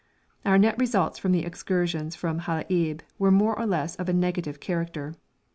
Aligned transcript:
Our 0.47 0.57
net 0.57 0.79
results 0.79 1.19
from 1.19 1.31
the 1.31 1.45
excursions 1.45 2.15
from 2.15 2.39
Halaib 2.39 3.01
were 3.19 3.29
more 3.29 3.55
or 3.55 3.67
less 3.67 3.95
of 3.97 4.09
a 4.09 4.13
negative 4.13 4.59
character. 4.59 5.13